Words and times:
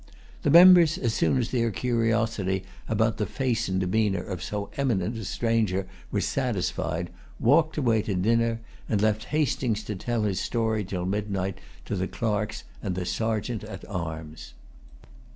The 0.41 0.49
members, 0.49 0.97
as 0.97 1.13
soon 1.13 1.37
as 1.37 1.51
their 1.51 1.69
curiosity 1.69 2.63
about 2.89 3.17
the 3.17 3.27
face 3.27 3.67
and 3.67 3.79
demeanor 3.79 4.23
of 4.23 4.41
so 4.41 4.71
eminent 4.75 5.15
a 5.15 5.23
stranger 5.25 5.85
was 6.09 6.25
satisfied, 6.25 7.11
walked 7.39 7.77
away 7.77 8.01
to 8.01 8.15
dinner, 8.15 8.61
and 8.89 8.99
left 8.99 9.25
Hastings 9.25 9.83
to 9.83 9.95
tell 9.95 10.23
his 10.23 10.39
story 10.39 10.83
till 10.83 11.05
midnight 11.05 11.59
to 11.85 11.95
the 11.95 12.07
clerks 12.07 12.63
and 12.81 12.95
the 12.95 13.05
Sergeant 13.05 13.63
at 13.63 13.87
arms. 13.87 14.55